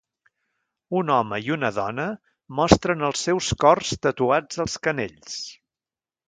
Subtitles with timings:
[1.01, 2.05] Un home i una dona
[2.61, 5.39] mostren els seus cors tatuats als canells